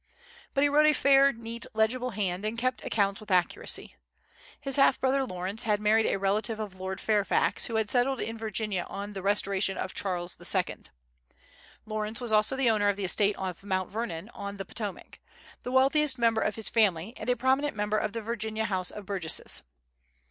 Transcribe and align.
But 0.55 0.63
he 0.63 0.67
wrote 0.67 0.87
a 0.87 0.93
fair, 0.93 1.31
neat, 1.31 1.67
legible 1.75 2.09
hand, 2.09 2.43
and 2.43 2.57
kept 2.57 2.83
accounts 2.83 3.19
with 3.19 3.29
accuracy. 3.29 3.95
His 4.59 4.75
half 4.77 4.99
brother 4.99 5.23
Lawrence 5.25 5.61
had 5.61 5.79
married 5.79 6.07
a 6.07 6.17
relative 6.17 6.59
of 6.59 6.73
Lord 6.79 6.99
Fairfax, 6.99 7.65
who 7.65 7.75
had 7.75 7.87
settled 7.87 8.19
in 8.19 8.35
Virginia 8.35 8.87
on 8.89 9.13
the 9.13 9.21
restoration 9.21 9.77
of 9.77 9.93
Charles 9.93 10.35
II. 10.41 10.77
Lawrence 11.85 12.19
was 12.19 12.31
also 12.31 12.55
the 12.55 12.71
owner 12.71 12.89
of 12.89 12.97
the 12.97 13.05
estate 13.05 13.35
of 13.35 13.63
Mount 13.63 13.91
Vernon, 13.91 14.29
on 14.29 14.57
the 14.57 14.65
Potomac, 14.65 15.19
the 15.61 15.71
wealthiest 15.71 16.17
member 16.17 16.41
of 16.41 16.55
his 16.55 16.67
family, 16.67 17.13
and 17.17 17.29
a 17.29 17.35
prominent 17.35 17.75
member 17.75 17.99
of 17.99 18.13
the 18.13 18.23
Virginia 18.23 18.65
House 18.65 18.89
of 18.89 19.05
Burgesses. 19.05 19.61